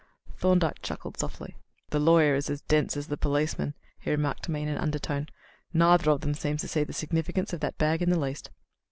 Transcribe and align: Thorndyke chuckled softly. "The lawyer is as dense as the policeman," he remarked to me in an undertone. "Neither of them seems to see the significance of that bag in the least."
Thorndyke 0.35 0.81
chuckled 0.81 1.15
softly. 1.17 1.57
"The 1.91 1.99
lawyer 1.99 2.33
is 2.33 2.49
as 2.49 2.61
dense 2.61 2.97
as 2.97 3.05
the 3.05 3.17
policeman," 3.17 3.75
he 3.99 4.09
remarked 4.09 4.41
to 4.45 4.51
me 4.51 4.63
in 4.63 4.67
an 4.67 4.79
undertone. 4.79 5.27
"Neither 5.75 6.09
of 6.09 6.21
them 6.21 6.33
seems 6.33 6.61
to 6.61 6.67
see 6.67 6.83
the 6.83 6.91
significance 6.91 7.53
of 7.53 7.59
that 7.59 7.77
bag 7.77 8.01
in 8.01 8.09
the 8.09 8.19
least." 8.19 8.49